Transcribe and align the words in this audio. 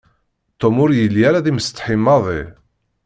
Tom 0.59 0.75
ur 0.83 0.91
yelli 0.97 1.21
ara 1.29 1.45
d 1.45 1.47
imsetḥi 1.51 1.95
maḍi. 1.97 2.41